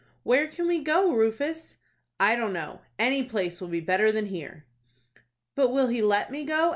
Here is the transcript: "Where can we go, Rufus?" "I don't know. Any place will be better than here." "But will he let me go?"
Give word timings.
"Where 0.23 0.47
can 0.47 0.65
we 0.65 0.79
go, 0.79 1.11
Rufus?" 1.11 1.77
"I 2.19 2.35
don't 2.35 2.53
know. 2.53 2.81
Any 2.97 3.21
place 3.21 3.61
will 3.61 3.67
be 3.67 3.81
better 3.81 4.11
than 4.11 4.25
here." 4.25 4.65
"But 5.53 5.69
will 5.69 5.89
he 5.89 6.01
let 6.01 6.31
me 6.31 6.43
go?" 6.43 6.69